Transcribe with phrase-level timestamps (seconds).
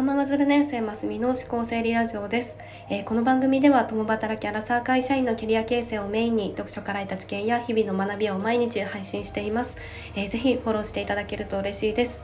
[0.00, 2.56] ワーママズル年生マスミの思考整理ラジオです、
[2.88, 9.76] えー、この番組では共働きアラサー会社員のキャリア形成をメインに読書から得た知見や日々の学びを毎日配信しています、
[10.14, 12.22] えー、ぜひフォローしていただけると嬉しいです。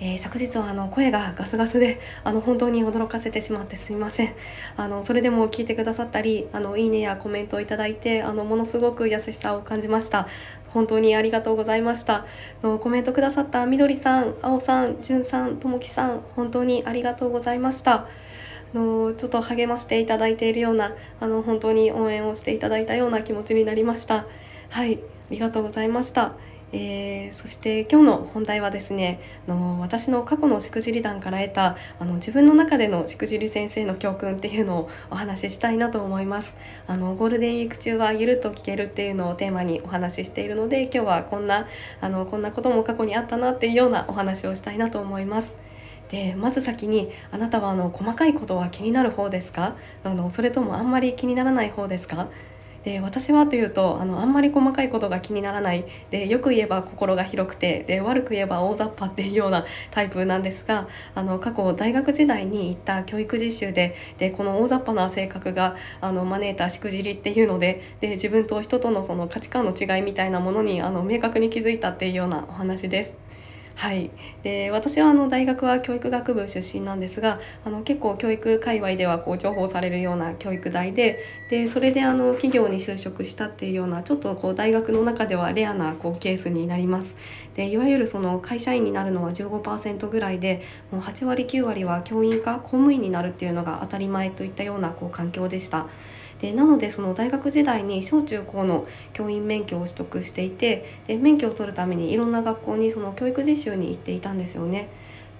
[0.00, 4.34] えー、昨日はあの声がガスガスで あの本当に驚かせてしまってすみません。
[4.76, 10.26] あのそれでも聞いてくださったりあのいいねやコメントをいただいてあのものすごく優しさを感じました。
[10.72, 12.26] 本当にありがとうございました。
[12.62, 18.06] のコメントくださったみどりさん、あおさん、じゅんさん、ともきさん本当にありがとうございました。
[18.74, 24.26] のちょっと励ましていただいているようなあの本当に応援をしていただいたような気持ちになりました。
[24.70, 24.98] はいあ
[25.30, 26.32] りがとうございました。
[26.74, 36.56] えー、そして今日の本題はですねあの私の過去のしくじり談から得たあの自分の中でのしくじり先生の教訓っていうのをお話ししたいなと思います。
[36.86, 41.66] あのゴールデンウィーク中はゆるっと聞けるっていうのをテーマにお話ししているので今日はこんな
[42.00, 45.54] あのこんなことも過去にあったなっていうようなお話をしたいなと思います。
[46.10, 49.76] でまず先にあなたはあの細かいことは気になる方ですか？
[50.04, 52.28] あのそれともあんまり気にならない方ですか？
[52.84, 73.31] で私はというとあのあんまり細かいことが気にならないでよく言えば心が広くてで悪く言えば大雑把っていうようなタイプなんですがあの過去大学時代に行った教育実習ででこの大雑把な性格があの招いたしくじりっていうのでで自分と人とのその価値観の違いみたいなものにあの明確に気づいたっていうようなお話です。
[73.74, 74.10] はい、
[74.42, 81.18] で私はあの大学は教育学部出身なんですがあの結構教育界隈ではこう重宝されるような教育大で
[81.50, 87.16] でそれであの企業に就職したっていうようなちょっとこう大学の中ではレアなこうケースになります。
[87.56, 95.86] でいわゆるその会社員になるのは15%ぐらいでもう8割9割は教員か公務員になるっていうのが当たり前といったようなこう環境でした。
[96.42, 104.88] でなのでその大学時代に小中高の教員免許を取得していてで免許を取るためにいろんな学校にその教育実習に行っていたんですよね。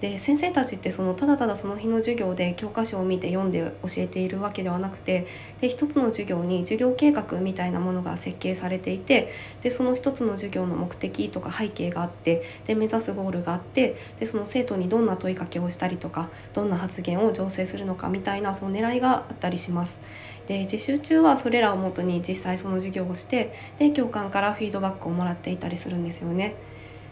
[0.03, 5.27] で先生たちってそのただただその日の授業で教科書を見て読んで教えているわけではなくて
[5.61, 9.31] で一つの授業に授業計画みたいなものが設計されていて
[9.61, 20.01] でその一つの授業の目的とか背景があってで目指すゴールがあってでその生徒にどんな問いかけをしたりとかどんな発言を醸成するのかみたいなその狙いがあったりします。
[20.47, 26.55] で実習中はそれらをもとに実際その授業をしてで教官からフィードバックをもらっていたりするんですよね。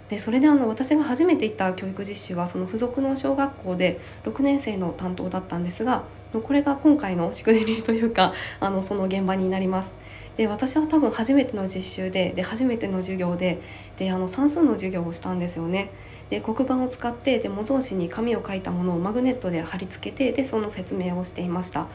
[0.09, 6.03] でそれであの私が初めて行った教育実習はその付属の小学校で6年生の担当だったんですが
[6.33, 9.89] これが今回のしくじりというか あのその現場になります。
[10.35, 13.59] で私は多分初めての実習でで初めての授業で
[13.97, 15.89] であの算数の授業をしたんですよね。
[16.29, 21.87] で黒板を使ってで模造紙に紙を書いたものをマグネットで貼り付けてでその説明をしていました。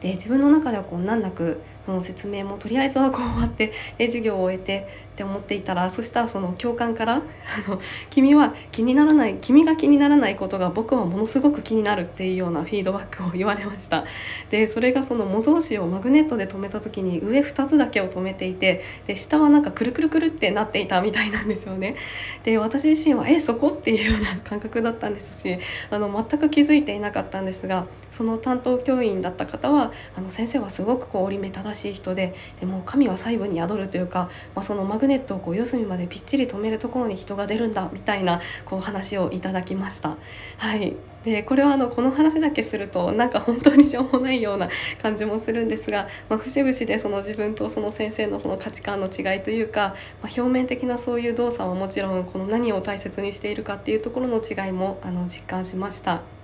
[0.00, 7.14] で自分の中ではこう難なくその説明もとりあえずはこう終わってで授業を終えてって思っていたらそしたらその教官から
[7.66, 14.04] 「あの君は気にならない君が気にならないことが僕はものすごく気になる」っていうようなフィードバックを言われました
[14.50, 21.96] でそれがその模造紙をマグネットで留めた時に上2つだけを留めていてで下はなんかくるくるくるってなっていたみたいなんですよね
[22.44, 25.58] で私自身は「えそこ?」っていうような感覚だったんですし
[25.90, 40.16] あの全く気づいていなかったんですがその担当教員だった方はあの先生はすごくこう折り目正しい人ででも神は細部に宿るというか、まあ、そのマグネットをこう四隅までぴっちり止めるところに人が出るんだみたいなこう話をいただきました。
[40.56, 40.94] はい
[41.24, 44.68] でこれはあのこの話だけするとなんか本当にしょうもないような
[45.02, 56.37] 感じもするんですが、まあ、節々でその自分とその先生のその価値観の違いというか、まあ、表面的なそういう動作はもちろんこの何を大切にしているかっていうところの違いもあの実感しました。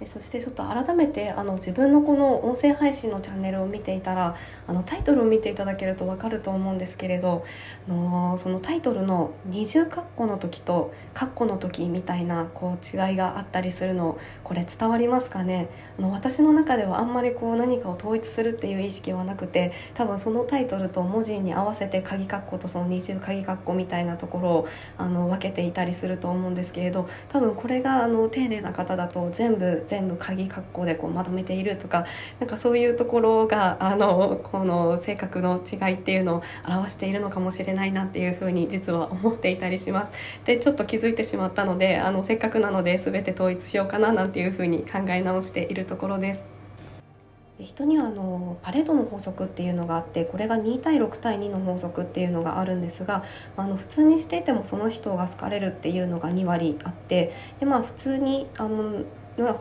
[0.00, 4.36] でそしてちょっと改めてあの自分のこの音声配信のチャンネルを見ていたら
[4.66, 7.44] あのタイトルを見ていただけると分かると思うんですけれど
[7.88, 15.68] あのそのタイトルの二重括弧の時と括弧の時みたいなこう違いがあったりするのこれ伝わりますかね？
[15.98, 24.68] あの私の中ではあんまりこう何かを統一するっていう意識はなくて多分そのタイトルと文字に合わせて鍵括弧とその二重鍵括弧みたいなところを
[24.98, 32.06] あの分けていたりすると思うんですけれど多分これがあの丁寧な方だと全部全部鍵括弧でこうまとめているとか
[32.40, 40.10] なんかそういうところがあのこの性格の違いっていうのを表しているのかもしれないなっていうふうに実は思っていたりします。
[40.44, 46.56] でちょっと気づいてしまったのであのせっかくなので全て統一しようかななんていうふうに考え直しているところです。
[47.58, 53.24] 人にはあのパレードの法則っていうのがあってこれが2対6対2の法則っていうのがあるんですが
[53.56, 59.04] あの普通にしていてもその人が好かれるっていうのが2割あってで、まあ、普通にあの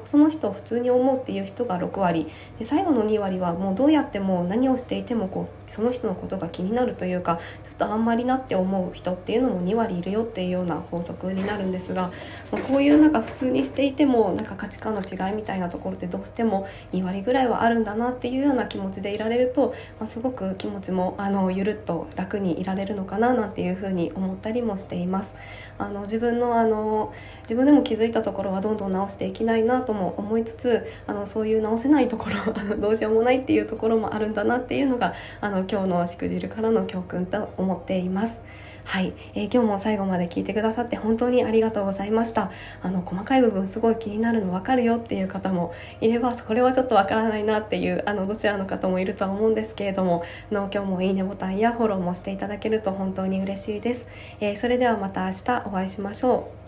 [0.06, 2.28] その人を普通に思うっていう人が6割
[2.58, 12.12] で最後の2割はもうどうやっても何をしていてもこうその人のことが気になるというかちょっとあんまりなって思う人っていうのも2割いるよっていうような法則になるんですが、
[12.68, 25.36] こういうなんか普通にしていてもなんか価値観の違いみたいなところってどうしても2割ぐらいはあるんだなっていうような気持ちでいられると、まあ、すごく気持ちもあのゆるっと楽にいられるのかななんていうふうに思ったりもしています。
[25.78, 27.14] あの自分のあの
[27.46, 38.42] 自分でも気づいたところはどんどん直していきないなとも思いつつあのそういう直せないところあの どうしようもないっていうところもあるんだなっていうのがあの今日のしくじるからの教訓と思っています。
[38.86, 42.52] はい、えー、今日も最後まで聞いてくださって本当にありがとうございました。
[42.84, 54.08] あの細かい部分すごい気になるの分かるよっていう方もいればそれはちょっと分からないなっていうあのどちらの方もいるとは思うんですけれどもあの今日もいいねボタンやフォローもしていただけると本当に嬉しいです、
[54.40, 56.65] えー、それではまた明日お会いしましょう。